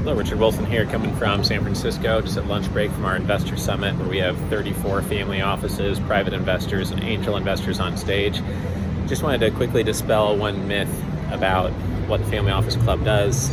[0.00, 3.58] Hello, Richard Wilson here, coming from San Francisco, just at lunch break from our investor
[3.58, 8.40] summit, where we have 34 family offices, private investors, and angel investors on stage.
[9.06, 10.88] Just wanted to quickly dispel one myth
[11.30, 11.70] about
[12.08, 13.50] what the Family Office Club does,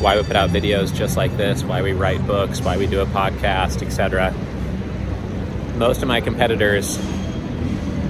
[0.00, 3.00] why we put out videos just like this, why we write books, why we do
[3.02, 4.32] a podcast, etc.
[5.76, 6.96] Most of my competitors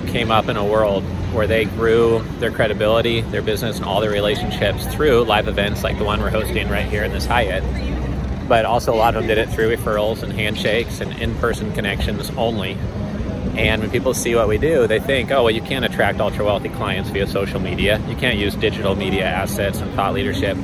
[0.07, 1.03] came up in a world
[1.33, 5.99] where they grew their credibility, their business, and all their relationships through live events like
[5.99, 7.63] the one we're hosting right here in this Hyatt.
[8.49, 11.73] But also, a lot of them did it through referrals and handshakes and in person
[11.73, 12.77] connections only.
[13.57, 16.45] And when people see what we do, they think, oh, well, you can't attract ultra
[16.45, 18.01] wealthy clients via social media.
[18.09, 20.57] You can't use digital media assets and thought leadership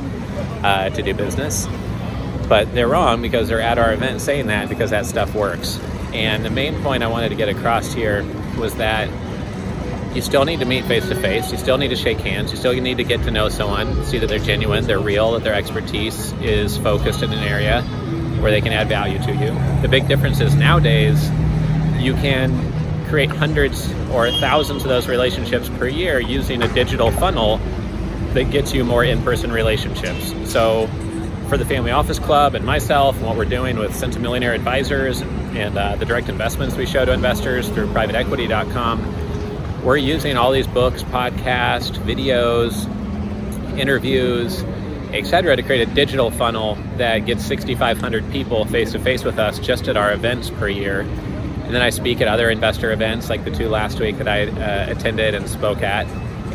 [0.62, 1.66] uh, to do business.
[2.48, 5.80] But they're wrong because they're at our event saying that because that stuff works.
[6.12, 8.24] And the main point I wanted to get across here
[8.56, 9.08] was that
[10.16, 11.52] you still need to meet face to face.
[11.52, 12.51] You still need to shake hands.
[12.51, 15.45] You still need to get to know someone, see that they're genuine, they're real, that
[15.45, 17.83] their expertise is focused in an area
[18.41, 19.83] where they can add value to you.
[19.83, 21.31] The big difference is nowadays
[21.98, 22.73] you can
[23.08, 27.58] create hundreds or thousands of those relationships per year using a digital funnel
[28.33, 30.33] that gets you more in person relationships.
[30.51, 30.89] So,
[31.51, 35.78] for the Family Office Club and myself, and what we're doing with Centimillionaire Advisors and,
[35.78, 39.25] uh, the direct investments we show to investors through privateequity.com
[39.87, 42.89] we're using all these books, podcasts, videos,
[43.79, 44.65] interviews,
[45.12, 49.61] etc., to create a digital funnel that gets 6,500 people face to face with us
[49.61, 51.03] just at our events per year.
[51.03, 54.47] And then I speak at other investor events like the two last week that I
[54.47, 56.09] uh, attended and spoke at.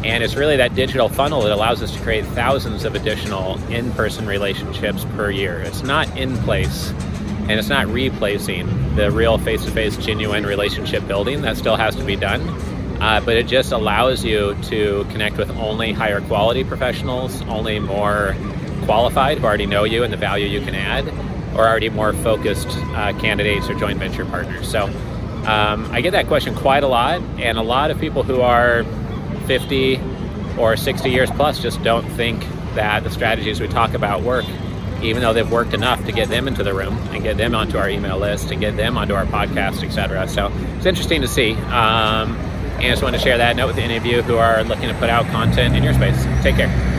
[0.03, 3.93] And it's really that digital funnel that allows us to create thousands of additional in
[3.93, 5.61] person relationships per year.
[5.61, 6.89] It's not in place
[7.47, 11.95] and it's not replacing the real face to face, genuine relationship building that still has
[11.95, 12.41] to be done
[13.01, 18.35] uh, but it just allows you to connect with only higher quality professionals, only more
[18.83, 21.07] qualified who already know you and the value you can add,
[21.55, 24.69] or already more focused uh, candidates or joint venture partners.
[24.69, 28.41] So um, I get that question quite a lot, and a lot of people who
[28.41, 28.83] are
[29.47, 29.99] 50
[30.59, 32.45] or 60 years plus just don't think
[32.75, 34.45] that the strategies we talk about work
[35.01, 37.75] even though they've worked enough to get them into the room and get them onto
[37.75, 40.27] our email list and get them onto our podcast, etc.
[40.27, 41.53] So it's interesting to see.
[41.53, 42.37] Um,
[42.83, 44.87] and I just wanted to share that note with any of you who are looking
[44.89, 46.23] to put out content in your space.
[46.43, 46.91] Take care.